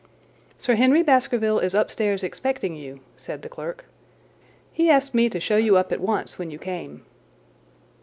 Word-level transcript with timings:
"Sir 0.57 0.73
Henry 0.73 1.03
Baskerville 1.03 1.59
is 1.59 1.75
upstairs 1.75 2.23
expecting 2.23 2.75
you," 2.75 3.01
said 3.17 3.43
the 3.43 3.49
clerk. 3.49 3.85
"He 4.73 4.89
asked 4.89 5.13
me 5.13 5.29
to 5.29 5.39
show 5.39 5.57
you 5.57 5.77
up 5.77 5.91
at 5.91 6.01
once 6.01 6.39
when 6.39 6.49
you 6.49 6.57
came." 6.57 7.05